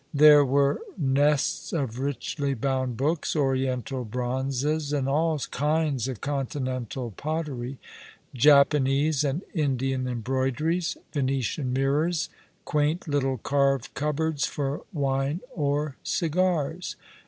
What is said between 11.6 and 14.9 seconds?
mirrors, quaint little carved cupboards for